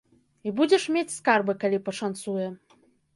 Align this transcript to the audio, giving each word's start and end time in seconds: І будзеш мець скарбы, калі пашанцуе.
І 0.51 0.53
будзеш 0.59 0.87
мець 0.95 1.13
скарбы, 1.17 1.55
калі 1.65 1.79
пашанцуе. 1.91 2.47